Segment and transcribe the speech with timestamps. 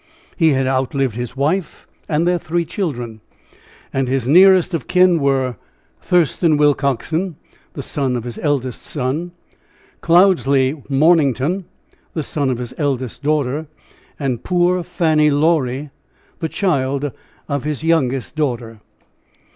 [0.35, 3.21] He had outlived his wife and their three children;
[3.93, 5.57] and his nearest of kin were
[6.01, 7.35] Thurston Willcoxen,
[7.73, 9.31] the son of his eldest son;
[10.01, 11.65] Cloudesley Mornington,
[12.15, 13.67] the son of his eldest daughter,
[14.19, 15.91] and poor Fanny Laurie,
[16.39, 17.11] the child
[17.47, 18.81] of his youngest daughter.